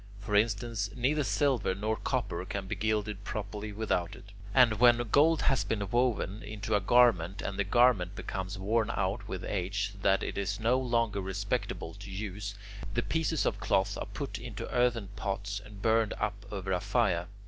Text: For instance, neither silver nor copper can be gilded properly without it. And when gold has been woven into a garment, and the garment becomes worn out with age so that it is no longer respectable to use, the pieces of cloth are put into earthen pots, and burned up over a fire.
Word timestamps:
For 0.19 0.35
instance, 0.35 0.89
neither 0.95 1.23
silver 1.23 1.75
nor 1.75 1.95
copper 1.95 2.43
can 2.43 2.65
be 2.65 2.73
gilded 2.75 3.23
properly 3.23 3.71
without 3.71 4.15
it. 4.15 4.23
And 4.51 4.79
when 4.79 4.97
gold 5.11 5.43
has 5.43 5.63
been 5.63 5.87
woven 5.91 6.41
into 6.41 6.73
a 6.73 6.79
garment, 6.79 7.43
and 7.43 7.59
the 7.59 7.63
garment 7.63 8.15
becomes 8.15 8.57
worn 8.57 8.89
out 8.89 9.27
with 9.27 9.43
age 9.43 9.91
so 9.91 9.99
that 10.01 10.23
it 10.23 10.39
is 10.39 10.59
no 10.59 10.79
longer 10.79 11.21
respectable 11.21 11.93
to 11.99 12.09
use, 12.09 12.55
the 12.91 13.03
pieces 13.03 13.45
of 13.45 13.59
cloth 13.59 13.95
are 13.95 14.07
put 14.07 14.39
into 14.39 14.67
earthen 14.73 15.09
pots, 15.09 15.61
and 15.63 15.83
burned 15.83 16.13
up 16.13 16.47
over 16.51 16.71
a 16.71 16.79
fire. 16.81 17.27